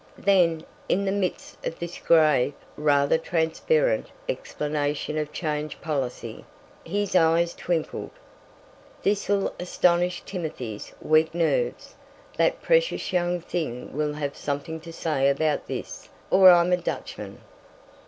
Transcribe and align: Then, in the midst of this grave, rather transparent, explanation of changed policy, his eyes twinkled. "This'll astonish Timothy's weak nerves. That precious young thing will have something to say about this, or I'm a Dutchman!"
Then, 0.17 0.63
in 0.89 1.05
the 1.05 1.11
midst 1.11 1.63
of 1.63 1.77
this 1.77 1.99
grave, 1.99 2.53
rather 2.75 3.19
transparent, 3.19 4.07
explanation 4.27 5.15
of 5.19 5.31
changed 5.31 5.79
policy, 5.79 6.43
his 6.83 7.15
eyes 7.15 7.53
twinkled. 7.53 8.09
"This'll 9.03 9.53
astonish 9.59 10.23
Timothy's 10.25 10.91
weak 11.03 11.35
nerves. 11.35 11.93
That 12.35 12.63
precious 12.63 13.13
young 13.13 13.41
thing 13.41 13.93
will 13.93 14.13
have 14.13 14.35
something 14.35 14.79
to 14.79 14.91
say 14.91 15.29
about 15.29 15.67
this, 15.67 16.09
or 16.31 16.49
I'm 16.49 16.73
a 16.73 16.77
Dutchman!" 16.77 17.37